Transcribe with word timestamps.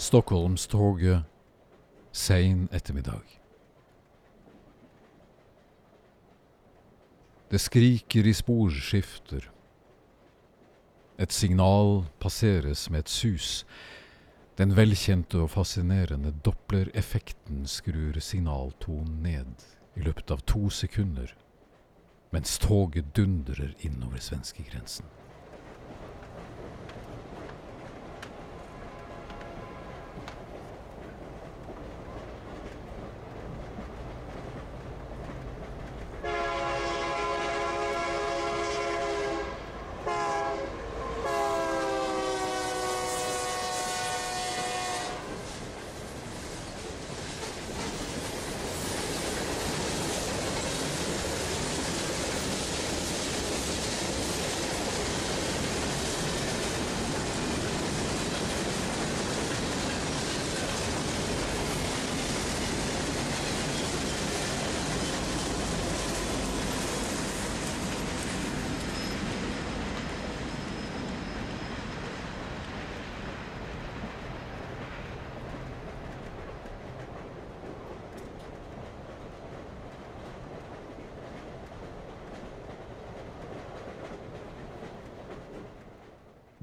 Stockholmstoget 0.00 1.22
sein 2.12 2.68
ettermiddag. 2.72 3.20
Det 7.50 7.60
skriker 7.60 8.26
i 8.26 8.32
sporskifter. 8.32 9.50
Et 11.18 11.32
signal 11.32 12.06
passeres 12.18 12.86
med 12.90 13.04
et 13.04 13.12
sus. 13.12 13.66
Den 14.56 14.72
velkjente 14.76 15.44
og 15.44 15.50
fascinerende 15.50 16.32
Doppler-effekten 16.44 17.66
skrur 17.66 18.16
signaltonen 18.24 19.22
ned 19.22 19.68
i 19.96 20.08
løpet 20.08 20.30
av 20.30 20.40
to 20.48 20.70
sekunder, 20.70 21.36
mens 22.32 22.58
toget 22.58 23.12
dundrer 23.16 23.76
innover 23.84 24.18
svenskegrensen. 24.18 25.19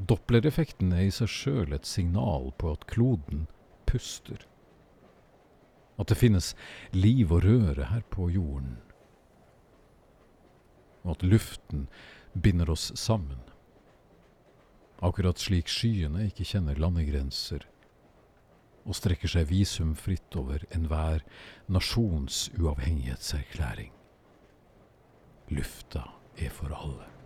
Dopplereffekten 0.07 0.93
er 0.95 1.07
i 1.07 1.11
seg 1.11 1.31
sjøl 1.31 1.73
et 1.75 1.87
signal 1.87 2.51
på 2.59 2.71
at 2.75 2.85
kloden 2.87 3.47
puster. 3.89 4.45
At 5.99 6.11
det 6.11 6.19
finnes 6.19 6.53
liv 6.95 7.33
og 7.33 7.43
røre 7.43 7.89
her 7.89 8.05
på 8.13 8.29
jorden. 8.31 8.77
Og 11.03 11.17
at 11.17 11.25
luften 11.25 11.87
binder 12.35 12.71
oss 12.71 12.91
sammen. 12.99 13.41
Akkurat 15.03 15.41
slik 15.41 15.67
skyene 15.69 16.29
ikke 16.29 16.47
kjenner 16.47 16.79
landegrenser 16.79 17.67
og 18.87 18.95
strekker 18.95 19.29
seg 19.29 19.49
visumfritt 19.49 20.37
over 20.39 20.63
enhver 20.71 21.25
nasjons 21.67 22.47
uavhengighetserklæring. 22.55 23.91
Lufta 25.51 26.07
er 26.39 26.53
for 26.55 26.71
alle. 26.71 27.16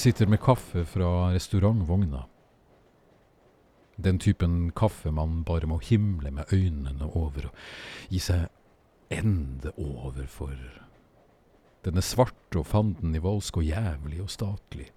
Sitter 0.00 0.26
med 0.26 0.40
kaffe 0.40 0.84
fra 0.88 1.28
restaurantvogna. 1.34 2.22
Den 3.96 4.18
typen 4.18 4.70
kaffe 4.72 5.10
man 5.12 5.42
bare 5.44 5.68
må 5.68 5.76
himle 5.84 6.30
med 6.32 6.52
øynene 6.56 7.04
over 7.04 7.50
og 7.50 7.58
gi 8.08 8.20
seg 8.24 8.46
ende 9.12 9.74
over 9.76 10.24
for. 10.30 10.56
Den 11.84 12.00
er 12.00 12.06
svart 12.06 12.56
og 12.56 12.64
fanden 12.70 13.12
nivolsk 13.12 13.60
og 13.60 13.66
jævlig 13.68 14.22
og 14.24 14.30
statlig. 14.32 14.88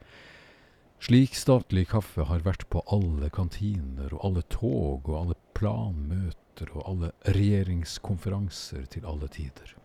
Slik 1.04 1.36
statlig 1.36 1.90
kaffe 1.92 2.24
har 2.30 2.46
vært 2.48 2.64
på 2.72 2.86
alle 2.88 3.28
kantiner 3.34 4.14
og 4.14 4.24
alle 4.30 4.46
tog 4.56 5.10
og 5.10 5.18
alle 5.20 5.40
planmøter 5.58 6.72
og 6.78 6.88
alle 6.88 7.12
regjeringskonferanser 7.28 8.88
til 8.96 9.10
alle 9.10 9.28
tider. 9.36 9.76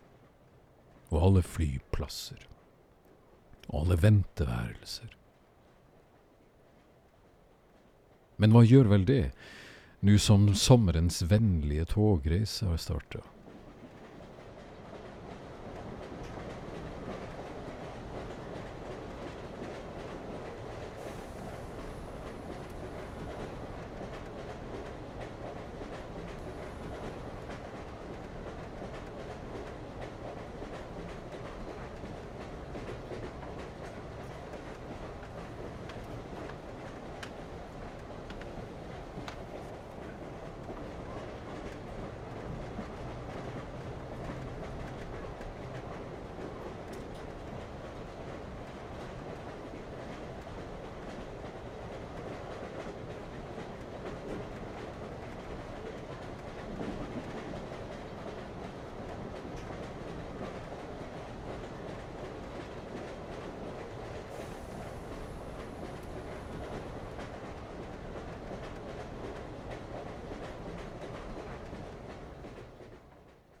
Og 1.11 1.25
alle 1.27 1.43
flyplasser 1.43 2.47
og 3.69 3.83
alle 3.83 3.99
venteværelser. 4.01 5.15
Men 8.39 8.55
hva 8.55 8.63
gjør 8.63 8.87
vel 8.93 9.03
det, 9.07 9.23
nå 10.05 10.15
som 10.21 10.47
sommerens 10.55 11.21
vennlige 11.27 11.89
togreise 11.91 12.69
har 12.69 12.79
starta? 12.79 13.23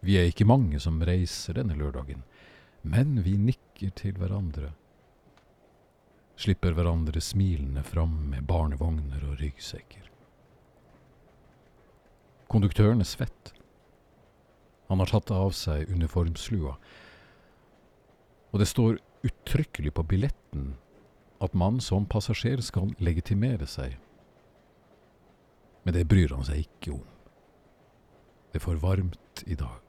Vi 0.09 0.15
er 0.17 0.25
ikke 0.25 0.47
mange 0.49 0.79
som 0.81 0.95
reiser 1.05 1.59
denne 1.59 1.75
lørdagen, 1.77 2.23
men 2.81 3.19
vi 3.21 3.35
nikker 3.37 3.91
til 3.93 4.15
hverandre. 4.17 4.71
Slipper 6.39 6.73
hverandre 6.73 7.21
smilende 7.21 7.83
fram 7.85 8.15
med 8.31 8.47
barnevogner 8.49 9.21
og 9.27 9.35
ryggsekker. 9.37 10.07
Konduktøren 12.49 13.03
er 13.03 13.05
svett. 13.05 13.51
Han 14.89 15.03
har 15.03 15.11
tatt 15.11 15.29
av 15.35 15.53
seg 15.53 15.91
uniformslua, 15.93 16.73
og 18.49 18.63
det 18.63 18.67
står 18.71 18.97
uttrykkelig 19.29 19.91
på 19.93 20.05
billetten 20.09 20.71
at 21.37 21.53
man 21.53 21.77
som 21.85 22.07
passasjer 22.09 22.63
skal 22.65 22.95
legitimere 22.97 23.69
seg. 23.69 23.93
Men 25.85 25.93
det 25.99 26.07
bryr 26.09 26.33
han 26.33 26.49
seg 26.49 26.65
ikke 26.65 26.95
om. 26.97 27.05
Det 28.49 28.57
er 28.57 28.65
for 28.65 28.81
varmt 28.81 29.45
i 29.45 29.59
dag. 29.59 29.88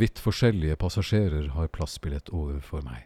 Vidt 0.00 0.18
forskjellige 0.22 0.76
passasjerer 0.76 1.48
har 1.54 1.70
plassbillett 1.72 2.30
overfor 2.34 2.82
meg. 2.86 3.04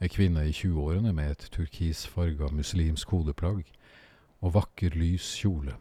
Ei 0.00 0.10
kvinne 0.12 0.42
i 0.44 0.52
20-årene 0.52 1.12
med 1.16 1.32
et 1.32 1.44
turkisfarga 1.54 2.50
muslimsk 2.52 3.14
hodeplagg 3.14 3.64
og 4.44 4.52
vakker, 4.56 4.92
lys 4.92 5.30
kjole. 5.40 5.76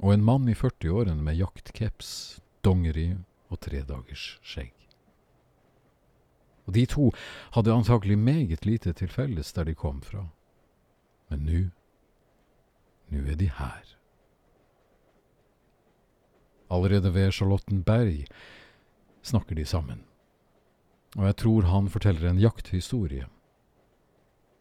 Og 0.00 0.14
en 0.14 0.24
mann 0.24 0.46
i 0.48 0.54
40-årene 0.54 1.22
med 1.26 1.40
jaktcaps, 1.40 2.40
dongeri 2.64 3.08
og 3.50 3.60
tredagers 3.66 4.38
skjegg. 4.46 4.74
Og 6.70 6.76
de 6.76 6.86
to 6.86 7.10
hadde 7.56 7.74
antakelig 7.74 8.18
meget 8.18 8.66
lite 8.66 8.92
til 8.92 9.10
felles 9.10 9.52
der 9.52 9.66
de 9.66 9.74
kom 9.74 10.02
fra. 10.02 10.28
Men 11.30 11.46
nå, 11.48 11.62
nå 13.10 13.24
er 13.26 13.38
de 13.40 13.50
her. 13.58 13.96
Allerede 16.70 17.14
ved 17.14 17.32
Charlottenberg 17.32 18.26
snakker 19.22 19.54
de 19.54 19.64
sammen. 19.64 20.04
Og 21.16 21.26
jeg 21.26 21.36
tror 21.36 21.62
han 21.62 21.88
forteller 21.90 22.30
en 22.30 22.38
jakthistorie. 22.38 23.26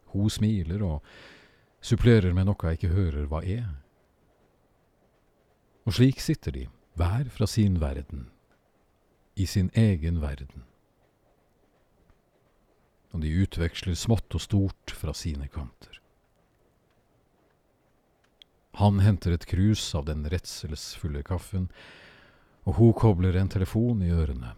Hun 0.06 0.29
smiler 0.29 0.83
og 0.83 1.03
supplerer 1.81 2.33
med 2.33 2.50
noe 2.50 2.65
jeg 2.65 2.79
ikke 2.79 2.95
hører 2.95 3.29
hva 3.29 3.44
er. 3.45 3.67
Og 5.85 5.94
slik 5.94 6.19
sitter 6.21 6.51
de, 6.51 6.65
hver 6.97 7.29
fra 7.29 7.47
sin 7.47 7.79
verden, 7.81 8.27
i 9.35 9.45
sin 9.45 9.69
egen 9.77 10.21
verden. 10.21 10.65
Og 13.13 13.21
de 13.21 13.31
utveksler 13.41 13.95
smått 13.97 14.35
og 14.35 14.41
stort 14.41 14.94
fra 14.94 15.13
sine 15.13 15.47
kanter. 15.47 16.01
Han 18.79 18.99
henter 19.03 19.31
et 19.35 19.45
krus 19.45 19.95
av 19.95 20.05
den 20.07 20.23
redselsfulle 20.31 21.19
kaffen, 21.27 21.65
og 22.63 22.77
hun 22.77 22.93
kobler 22.95 23.35
en 23.35 23.51
telefon 23.51 23.99
i 24.05 24.11
ørene. 24.15 24.53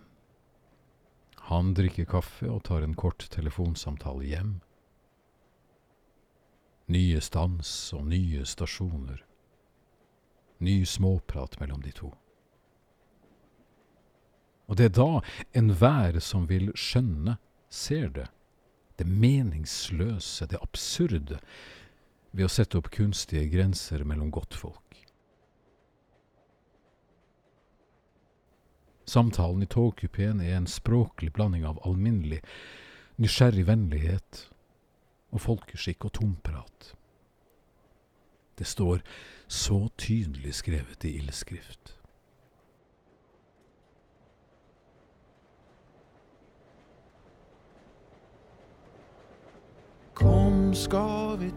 Han 1.49 1.71
drikker 1.73 2.05
kaffe 2.05 2.45
og 2.45 2.61
tar 2.67 2.85
en 2.85 2.93
kort 2.93 3.25
telefonsamtale 3.33 4.27
hjem. 4.29 4.51
Nye 6.93 7.17
stans 7.25 7.71
og 7.97 8.05
nye 8.13 8.45
stasjoner. 8.45 9.25
Ny 10.61 10.77
småprat 10.85 11.57
mellom 11.57 11.81
de 11.81 11.97
to. 12.03 12.13
Og 14.69 14.77
det 14.77 14.91
er 14.91 14.97
da 15.01 15.25
enhver 15.57 16.21
som 16.21 16.45
vil 16.45 16.69
skjønne, 16.77 17.39
ser 17.73 18.13
det. 18.13 18.29
Det 19.01 19.09
meningsløse, 19.09 20.45
det 20.45 20.61
absurde, 20.61 21.41
ved 22.31 22.47
å 22.47 22.51
sette 22.51 22.79
opp 22.79 22.89
kunstige 22.93 23.49
grenser 23.51 24.05
mellom 24.07 24.31
godtfolk. 24.31 25.01
Samtalen 29.11 29.65
i 29.65 29.67
togkupeen 29.67 30.39
er 30.39 30.55
en 30.55 30.69
språklig 30.71 31.33
blanding 31.35 31.65
av 31.67 31.81
alminnelig, 31.83 32.39
nysgjerrig 33.19 33.65
vennlighet 33.67 34.45
og 35.35 35.43
folkeskikk 35.43 36.07
og 36.07 36.13
tomprat. 36.21 36.93
Det 38.55 38.67
står 38.67 39.01
så 39.51 39.87
tydelig 39.99 40.53
skrevet 40.61 41.03
i 41.09 41.17
ildskrift. 41.19 41.97
Kom 50.15 50.69
skal 50.77 51.39
vi 51.41 51.49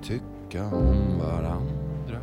tycka 0.55 0.77
om 0.77 1.21
hverandre. 1.21 2.21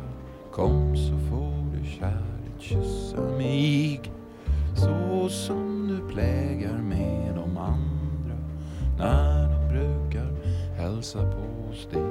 Kom 0.52 0.96
så 0.96 1.12
får 1.30 1.72
du 1.72 1.86
kärlek 1.90 2.60
kyssa 2.60 3.22
mig. 3.38 4.00
Så 4.74 5.28
som 5.28 5.88
du 5.88 6.14
plägar 6.14 6.78
med 6.78 7.34
de 7.34 7.58
andre. 7.58 8.36
Når 8.98 9.48
de 9.48 9.68
brukar 9.68 10.30
hälsa 10.76 11.18
på 11.18 11.72
dig 11.92 12.02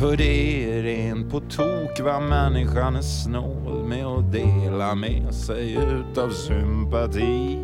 För 0.00 0.16
det 0.16 0.64
är 0.72 0.82
rent 0.82 1.30
på 1.30 1.40
tok 1.40 2.00
vad 2.00 2.22
människan 2.22 2.96
är 2.96 3.02
snål 3.02 3.84
med 3.88 4.06
att 4.06 4.32
dela 4.32 4.94
med 4.94 5.34
sig 5.34 5.74
utav 5.74 6.30
sympati. 6.30 7.58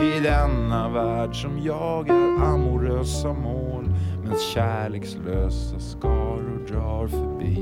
I 0.00 0.20
denna 0.22 0.88
värld 0.88 1.42
som 1.42 1.58
jagar 1.58 2.44
amorösa 2.44 3.32
mål 3.32 3.72
men 4.32 4.40
kjærlighetsløse 4.40 5.80
skaror 5.80 6.58
drar 6.68 7.06
förbi. 7.06 7.58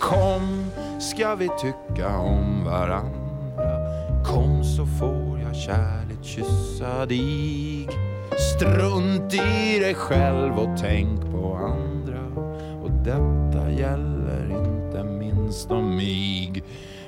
Kom 0.00 0.64
ska 1.16 1.34
vi 1.34 1.48
tycka 1.48 2.18
om 2.18 2.64
varandra. 2.64 3.12
Kom 4.24 4.64
så 4.64 4.86
får 4.86 5.40
jag 5.44 5.56
kärligt 5.56 6.24
kyssa 6.24 7.06
dig. 7.06 7.88
Strunt 8.54 9.34
i 9.34 9.78
dig 9.78 9.94
själv 9.94 10.58
och 10.58 10.78
tänk 10.80 11.20
på 11.20 11.54
andra. 11.54 12.42
Och 12.82 12.90
detta 12.90 13.70
gäller 13.70 14.64
inte 14.64 15.04
minst 15.04 15.70
om 15.70 15.96
mig. 15.96 16.62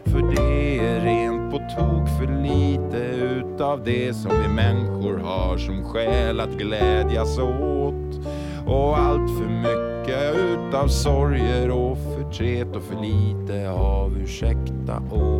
För 0.05 0.21
det 0.21 0.79
är 0.87 1.01
rent 1.01 1.53
på 1.53 1.59
tok 1.59 2.09
för 2.19 2.43
lite 2.43 2.99
utav 3.25 3.85
det 3.85 4.15
som 4.15 4.31
vi 4.43 4.49
människor 4.49 5.19
har 5.19 5.59
som 5.59 5.85
skäl 5.85 6.41
att 6.41 6.53
glädjas 6.53 7.39
åt. 7.39 8.27
Och 8.67 8.99
allt 8.99 9.31
för 9.39 9.49
mycket 9.49 10.37
utav 10.37 10.89
sorger 10.89 11.71
och 11.71 11.99
förtret 12.35 12.77
och 12.77 12.83
för 12.83 12.97
lite 13.03 13.71
av 13.71 14.19
ursäkta. 14.19 15.03
Och 15.11 15.34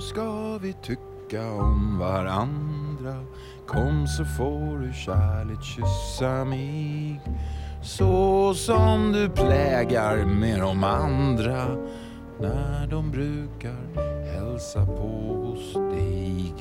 ska 0.00 0.58
vi 0.58 0.72
tycka 0.72 1.52
om 1.52 1.98
varandra 1.98 3.24
Kom 3.66 4.06
så 4.06 4.24
får 4.24 4.78
du 4.78 4.92
kärlek 4.92 5.62
kyssa 5.62 6.44
mig 6.44 7.20
Så 7.82 8.54
som 8.54 9.12
du 9.12 9.28
plägar 9.28 10.24
med 10.24 10.60
de 10.60 10.84
andra 10.84 11.66
När 12.40 12.86
de 12.86 13.10
brukar 13.10 14.02
hälsa 14.32 14.86
på 14.86 15.36
hos 15.44 15.74
dig 15.74 16.54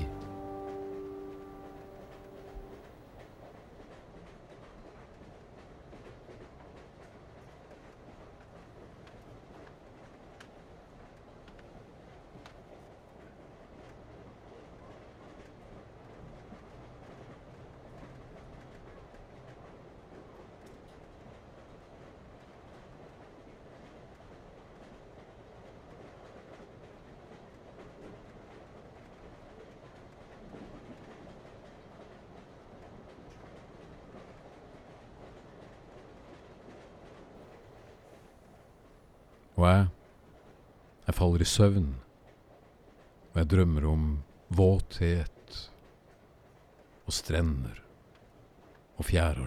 Søvn, 41.46 41.92
og 43.34 43.38
jeg 43.40 43.50
drømmer 43.52 43.86
om 43.90 44.06
våthet 44.56 45.60
og 47.06 47.14
strender 47.14 47.82
og 48.98 49.06
fjæra 49.06 49.46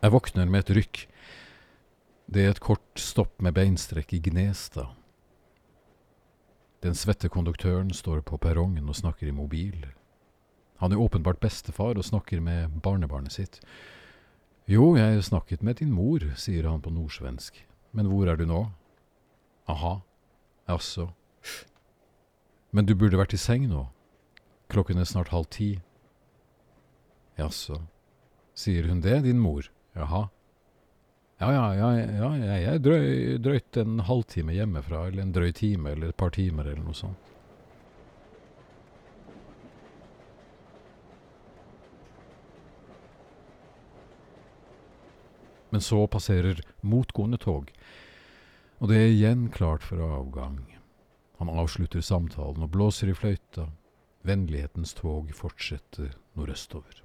Jeg 0.00 0.14
våkner 0.14 0.48
med 0.48 0.62
et 0.62 0.70
rykk. 0.78 0.98
Det 2.32 2.40
er 2.40 2.54
et 2.54 2.60
kort 2.64 2.96
stopp 2.96 3.34
med 3.44 3.52
beinstrekk 3.52 4.14
i 4.16 4.20
Gnestad. 4.24 4.94
Den 6.80 6.94
svette 6.96 7.28
konduktøren 7.28 7.90
står 7.92 8.22
på 8.24 8.38
perrongen 8.40 8.88
og 8.88 8.96
snakker 8.96 9.28
i 9.28 9.34
mobil. 9.36 9.90
Han 10.80 10.94
er 10.94 11.02
åpenbart 11.04 11.42
bestefar 11.42 12.00
og 12.00 12.06
snakker 12.06 12.40
med 12.40 12.78
barnebarnet 12.80 13.34
sitt. 13.34 13.58
Jo, 14.64 14.94
jeg 14.96 15.20
snakket 15.26 15.60
med 15.60 15.82
din 15.82 15.92
mor, 15.92 16.24
sier 16.32 16.70
han 16.70 16.80
på 16.80 16.92
nordsvensk. 16.94 17.58
Men 17.92 18.08
hvor 18.08 18.30
er 18.30 18.40
du 18.40 18.46
nå? 18.48 18.62
Aha, 19.68 19.98
jaså. 20.70 21.10
Men 22.72 22.88
du 22.88 22.94
burde 22.96 23.20
vært 23.20 23.36
i 23.36 23.42
seng 23.42 23.68
nå. 23.68 23.82
Klokken 24.72 24.96
er 24.96 25.04
snart 25.04 25.34
halv 25.34 25.50
ti. 25.52 25.74
Jaså. 27.36 27.82
Sier 28.56 28.88
hun 28.88 29.04
det, 29.04 29.18
din 29.28 29.42
mor? 29.42 29.68
Jaha. 29.96 30.28
Ja, 31.40 31.52
ja, 31.52 31.74
ja, 31.74 31.88
ja, 31.96 32.30
jeg 32.36 32.64
er 32.68 32.82
drøy, 32.84 33.38
drøyt 33.40 33.76
en 33.80 34.02
halvtime 34.04 34.52
hjemmefra, 34.52 35.06
eller 35.08 35.24
en 35.24 35.32
drøy 35.32 35.54
time, 35.56 35.94
eller 35.94 36.12
et 36.12 36.18
par 36.20 36.34
timer, 36.36 36.68
eller 36.68 36.84
noe 36.84 36.96
sånt. 36.98 37.30
Men 45.70 45.80
så 45.80 46.02
passerer 46.10 46.60
motgående 46.82 47.38
tog, 47.40 47.70
og 48.80 48.90
det 48.90 49.00
er 49.00 49.12
igjen 49.14 49.48
klart 49.54 49.86
for 49.86 50.02
avgang. 50.02 50.60
Han 51.40 51.48
avslutter 51.48 52.04
samtalen 52.04 52.66
og 52.66 52.74
blåser 52.74 53.08
i 53.08 53.16
fløyta. 53.16 53.70
Vennlighetens 54.28 54.92
tog 54.98 55.30
fortsetter 55.32 56.12
nordøstover. 56.36 57.00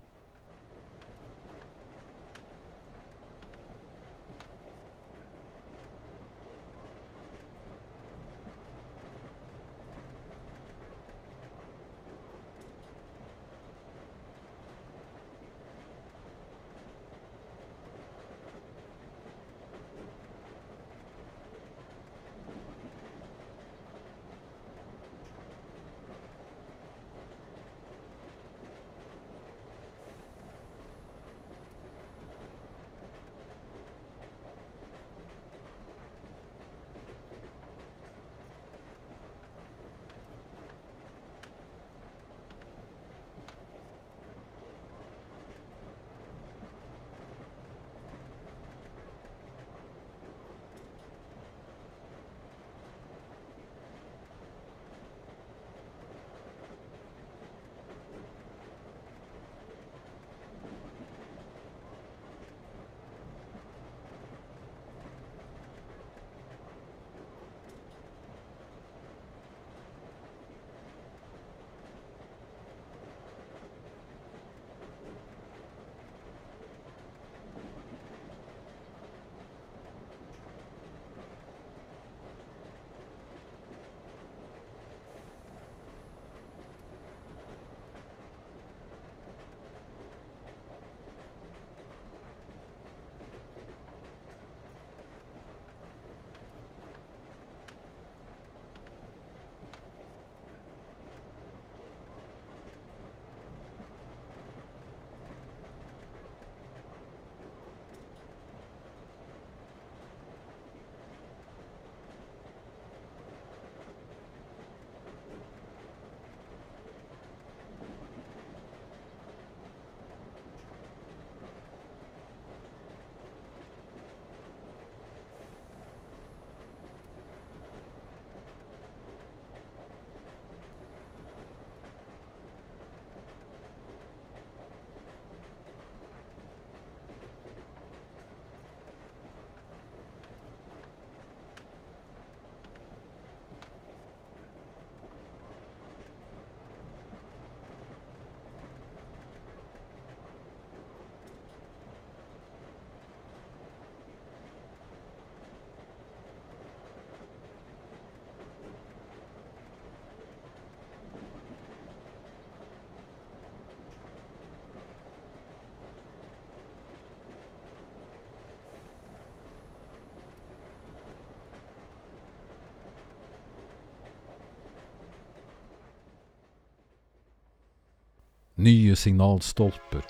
Nye 178.65 178.95
signalstolper, 178.95 180.01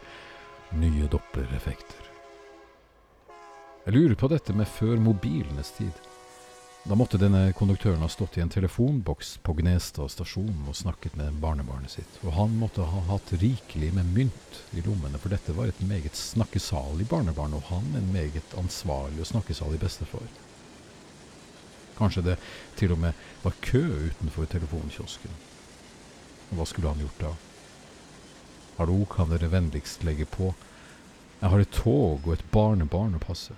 nye 0.79 1.07
dopplereffekter. 1.11 2.05
Jeg 3.83 3.93
lurer 3.93 4.15
på 4.15 4.29
dette 4.31 4.53
med 4.55 4.69
før 4.71 5.01
mobilenes 5.03 5.73
tid. 5.75 5.97
Da 6.87 6.95
måtte 6.95 7.19
denne 7.19 7.49
konduktøren 7.57 8.05
ha 8.05 8.07
stått 8.07 8.37
i 8.37 8.43
en 8.45 8.53
telefonboks 8.53 9.33
på 9.43 9.57
Gnestad 9.57 10.13
stasjon 10.13 10.69
og 10.69 10.77
snakket 10.79 11.17
med 11.19 11.35
barnebarnet 11.43 11.97
sitt, 11.97 12.19
og 12.23 12.31
han 12.37 12.53
måtte 12.61 12.85
ha 12.87 13.01
hatt 13.09 13.33
rikelig 13.41 13.89
med 13.97 14.13
mynt 14.15 14.59
i 14.71 14.83
lommene, 14.85 15.19
for 15.19 15.35
dette 15.35 15.55
var 15.57 15.73
et 15.73 15.81
meget 15.89 16.15
snakkesalig 16.15 17.09
barnebarn, 17.11 17.57
og 17.57 17.67
han 17.73 17.89
en 17.99 18.07
meget 18.13 18.55
ansvarlig 18.61 19.19
og 19.25 19.31
snakkesalig 19.33 19.81
bestefar. 19.83 20.29
Kanskje 21.99 22.23
det 22.29 22.37
til 22.79 22.95
og 22.95 23.03
med 23.03 23.27
var 23.43 23.59
kø 23.67 23.83
utenfor 24.13 24.47
telefonkiosken. 24.55 25.43
Og 26.53 26.61
hva 26.61 26.69
skulle 26.71 26.95
han 26.95 27.03
gjort 27.03 27.21
da? 27.25 27.33
Hallo, 28.77 29.05
kan 29.05 29.29
dere 29.31 29.47
vennligst 29.47 30.03
legge 30.03 30.25
på? 30.27 30.49
Jeg 31.39 31.49
har 31.49 31.61
et 31.63 31.71
tog 31.71 32.25
og 32.27 32.33
et 32.33 32.43
barnebarn 32.51 33.15
å 33.15 33.21
passe. 33.23 33.55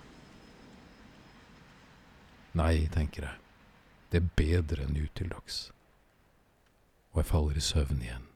Nei, 2.57 2.85
tenker 2.93 3.25
jeg, 3.25 3.39
det 4.13 4.21
er 4.21 4.29
bedre 4.37 4.85
enn 4.85 4.97
utildags. 4.97 5.71
Og 7.13 7.23
jeg 7.23 7.29
faller 7.31 7.57
i 7.57 7.65
søvn 7.65 8.03
igjen. 8.05 8.27